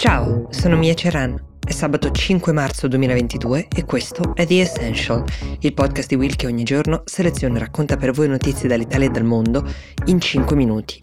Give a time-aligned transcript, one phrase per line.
[0.00, 1.38] Ciao, sono Mia Ceran.
[1.62, 5.22] È sabato 5 marzo 2022 e questo è The Essential,
[5.58, 9.10] il podcast di Will che ogni giorno seleziona e racconta per voi notizie dall'Italia e
[9.10, 9.62] dal mondo
[10.06, 10.96] in 5 minuti.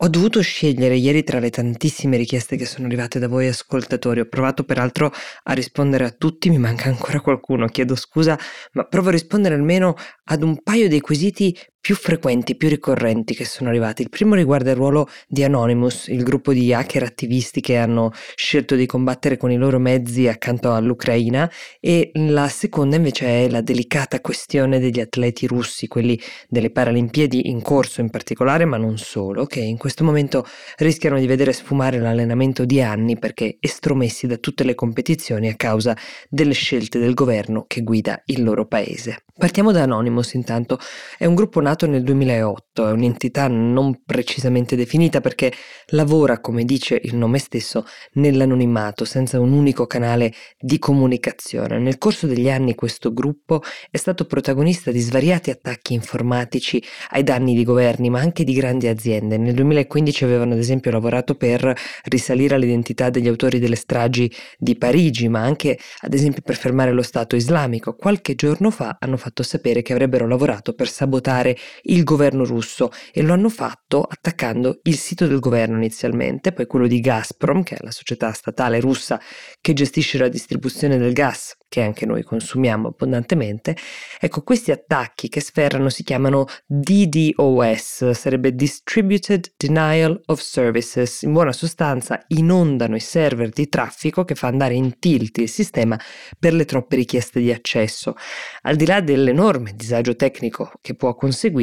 [0.00, 4.20] Ho dovuto scegliere ieri tra le tantissime richieste che sono arrivate da voi ascoltatori.
[4.20, 5.10] Ho provato peraltro
[5.42, 8.38] a rispondere a tutti, mi manca ancora qualcuno, chiedo scusa,
[8.74, 13.44] ma provo a rispondere almeno ad un paio dei quesiti più frequenti, più ricorrenti che
[13.44, 14.02] sono arrivati.
[14.02, 18.74] Il primo riguarda il ruolo di Anonymous, il gruppo di hacker attivisti che hanno scelto
[18.74, 24.20] di combattere con i loro mezzi accanto all'Ucraina e la seconda invece è la delicata
[24.20, 29.60] questione degli atleti russi, quelli delle Paralimpiadi in corso in particolare, ma non solo, che
[29.60, 30.44] in questo momento
[30.78, 35.96] rischiano di vedere sfumare l'allenamento di anni perché estromessi da tutte le competizioni a causa
[36.28, 39.18] delle scelte del governo che guida il loro paese.
[39.38, 40.78] Partiamo da Anonymous intanto,
[41.18, 45.52] è un gruppo nato nel 2008, è un'entità non precisamente definita perché
[45.88, 51.78] lavora, come dice il nome stesso, nell'anonimato, senza un unico canale di comunicazione.
[51.78, 57.54] Nel corso degli anni questo gruppo è stato protagonista di svariati attacchi informatici ai danni
[57.54, 59.36] di governi, ma anche di grandi aziende.
[59.36, 65.28] Nel 2015 avevano ad esempio lavorato per risalire all'identità degli autori delle stragi di Parigi,
[65.28, 67.94] ma anche ad esempio per fermare lo Stato islamico.
[67.94, 73.22] Qualche giorno fa hanno fatto sapere che avrebbero lavorato per sabotare il governo russo e
[73.22, 77.78] lo hanno fatto attaccando il sito del governo inizialmente, poi quello di Gazprom, che è
[77.82, 79.20] la società statale russa
[79.60, 83.76] che gestisce la distribuzione del gas che anche noi consumiamo abbondantemente,
[84.20, 91.52] ecco questi attacchi che sferrano si chiamano DDoS, sarebbe Distributed Denial of Services, in buona
[91.52, 95.98] sostanza inondano i server di traffico che fa andare in tilt il sistema
[96.38, 98.14] per le troppe richieste di accesso.
[98.62, 101.54] Al di là dell'enorme disagio tecnico che può conseguire,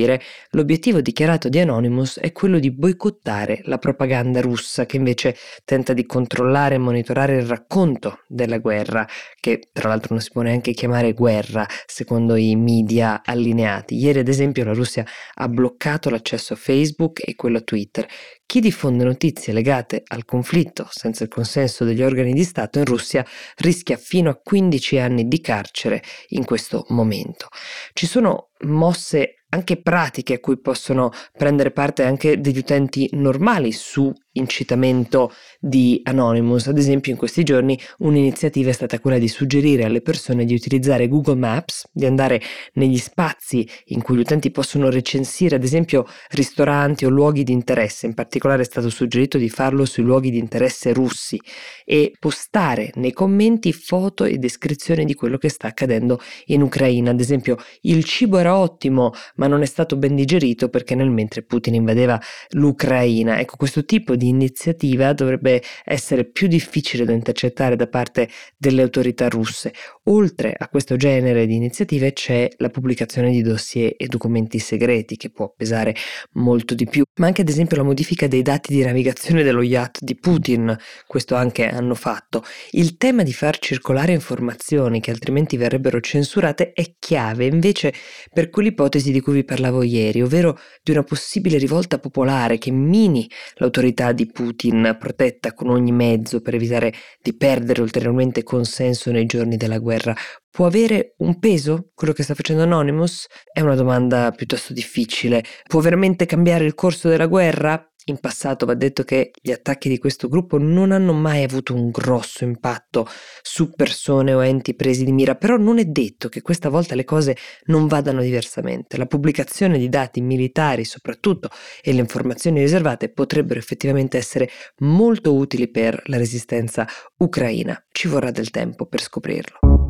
[0.51, 5.35] l'obiettivo dichiarato di Anonymous è quello di boicottare la propaganda russa che invece
[5.65, 9.07] tenta di controllare e monitorare il racconto della guerra,
[9.39, 13.95] che tra l'altro non si può neanche chiamare guerra secondo i media allineati.
[13.95, 18.07] Ieri ad esempio la Russia ha bloccato l'accesso a Facebook e quello a Twitter.
[18.45, 23.25] Chi diffonde notizie legate al conflitto senza il consenso degli organi di Stato in Russia
[23.57, 27.47] rischia fino a 15 anni di carcere in questo momento.
[27.93, 34.11] Ci sono mosse anche pratiche a cui possono prendere parte anche degli utenti normali su
[34.33, 36.67] incitamento di Anonymous.
[36.67, 41.07] Ad esempio, in questi giorni un'iniziativa è stata quella di suggerire alle persone di utilizzare
[41.07, 42.41] Google Maps, di andare
[42.73, 48.05] negli spazi in cui gli utenti possono recensire, ad esempio, ristoranti o luoghi di interesse.
[48.05, 51.39] In particolare è stato suggerito di farlo sui luoghi di interesse russi
[51.85, 57.11] e postare nei commenti foto e descrizioni di quello che sta accadendo in Ucraina.
[57.11, 61.43] Ad esempio, il cibo era ottimo, ma non è stato ben digerito perché nel mentre
[61.43, 62.19] Putin invadeva
[62.51, 63.39] l'Ucraina.
[63.39, 69.27] Ecco, questo tipo di iniziativa dovrebbe essere più difficile da intercettare da parte delle autorità
[69.27, 69.73] russe.
[70.05, 75.29] Oltre a questo genere di iniziative c'è la pubblicazione di dossier e documenti segreti che
[75.29, 75.95] può pesare
[76.33, 80.03] molto di più, ma anche ad esempio la modifica dei dati di navigazione dello yacht
[80.03, 82.43] di Putin, questo anche hanno fatto.
[82.71, 87.93] Il tema di far circolare informazioni che altrimenti verrebbero censurate è chiave invece
[88.31, 93.29] per quell'ipotesi di cui vi parlavo ieri, ovvero di una possibile rivolta popolare che mini
[93.55, 99.57] l'autorità di Putin, protetta con ogni mezzo per evitare di perdere ulteriormente consenso nei giorni
[99.57, 100.15] della guerra.
[100.49, 103.25] Può avere un peso quello che sta facendo Anonymous?
[103.51, 105.43] È una domanda piuttosto difficile.
[105.67, 107.92] Può veramente cambiare il corso della guerra?
[108.07, 111.89] In passato va detto che gli attacchi di questo gruppo non hanno mai avuto un
[111.89, 113.07] grosso impatto
[113.41, 117.05] su persone o enti presi di mira, però non è detto che questa volta le
[117.05, 118.97] cose non vadano diversamente.
[118.97, 121.49] La pubblicazione di dati militari soprattutto
[121.81, 124.49] e le informazioni riservate potrebbero effettivamente essere
[124.79, 126.85] molto utili per la resistenza
[127.19, 127.81] ucraina.
[127.89, 129.82] Ci vorrà del tempo per scoprirlo.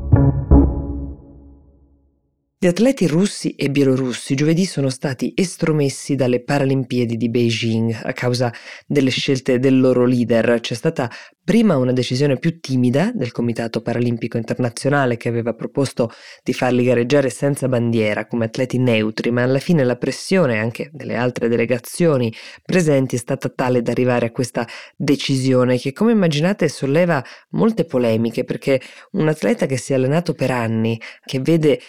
[2.63, 8.53] Gli atleti russi e bielorussi giovedì sono stati estromessi dalle Paralimpiadi di Beijing a causa
[8.87, 10.61] delle scelte del loro leader.
[10.61, 11.11] C'è stata
[11.45, 16.09] Prima una decisione più timida del Comitato Paralimpico Internazionale che aveva proposto
[16.41, 21.17] di farli gareggiare senza bandiera come atleti neutri, ma alla fine la pressione anche delle
[21.17, 22.33] altre delegazioni
[22.63, 28.45] presenti è stata tale da arrivare a questa decisione che come immaginate solleva molte polemiche
[28.45, 28.79] perché
[29.11, 31.81] un atleta che si è allenato per anni, che vede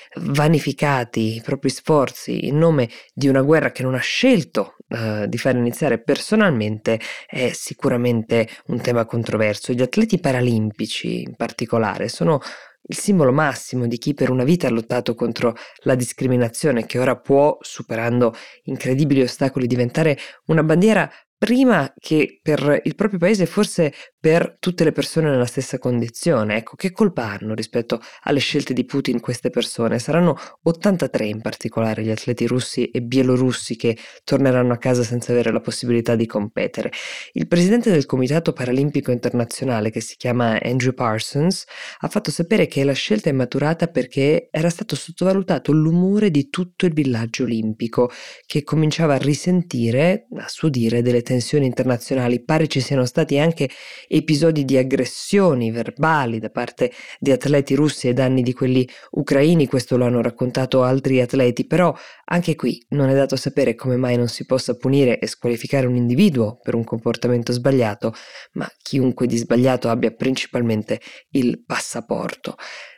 [0.65, 5.37] vanificati i propri sforzi in nome di una guerra che non ha scelto uh, di
[5.37, 9.73] far iniziare personalmente è sicuramente un tema controverso.
[9.73, 12.41] Gli atleti paralimpici in particolare sono
[12.87, 17.17] il simbolo massimo di chi per una vita ha lottato contro la discriminazione che ora
[17.17, 18.35] può, superando
[18.65, 23.93] incredibili ostacoli, diventare una bandiera prima che per il proprio paese, forse
[24.25, 26.57] per tutte le persone nella stessa condizione.
[26.57, 29.99] Ecco, che colpa hanno rispetto alle scelte di Putin queste persone?
[29.99, 35.53] Saranno 83 in particolare gli atleti russi e bielorussi che torneranno a casa senza avere
[35.53, 36.91] la possibilità di competere.
[37.33, 41.67] Il presidente del Comitato Paralimpico Internazionale, che si chiama Andrew Parsons,
[41.99, 46.87] ha fatto sapere che la scelta è maturata perché era stato sottovalutato l'umore di tutto
[46.87, 48.11] il villaggio olimpico,
[48.47, 52.43] che cominciava a risentire, a suo dire, delle tensioni internazionali.
[52.43, 53.69] Pare ci siano stati anche
[54.17, 59.97] episodi di aggressioni verbali da parte di atleti russi ai danni di quelli ucraini, questo
[59.97, 61.95] lo hanno raccontato altri atleti, però
[62.27, 65.97] anche qui non è dato sapere come mai non si possa punire e squalificare un
[65.97, 68.15] individuo per un comportamento sbagliato,
[68.53, 71.01] ma chiunque di sbagliato abbia principalmente
[71.31, 72.55] il passaporto.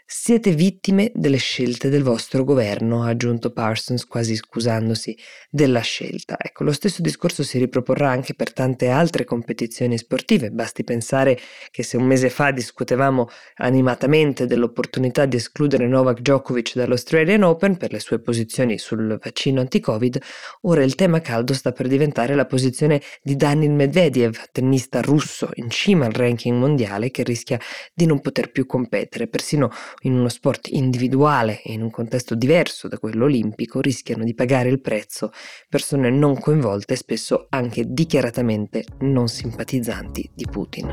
[0.08, 5.18] Siete vittime delle scelte del vostro governo, ha aggiunto Parsons quasi scusandosi
[5.50, 6.36] della scelta.
[6.38, 10.52] Ecco, lo stesso discorso si riproporrà anche per tante altre competizioni sportive.
[10.52, 11.36] Basti pensare
[11.72, 17.90] che se un mese fa discutevamo animatamente dell'opportunità di escludere Novak Djokovic dall'Australian Open per
[17.90, 20.20] le sue posizioni sul vaccino anti-Covid,
[20.62, 25.68] ora il tema caldo sta per diventare la posizione di Daniil Medvedev, tennista russo in
[25.68, 27.58] cima al ranking mondiale che rischia
[27.92, 29.68] di non poter più competere, persino
[30.02, 34.68] in uno sport individuale e in un contesto diverso da quello olimpico rischiano di pagare
[34.68, 35.30] il prezzo
[35.68, 40.92] persone non coinvolte e spesso anche dichiaratamente non simpatizzanti di Putin.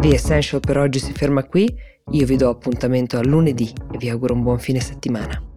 [0.00, 1.68] The Essential per oggi si ferma qui,
[2.12, 5.47] io vi do appuntamento a lunedì e vi auguro un buon fine settimana.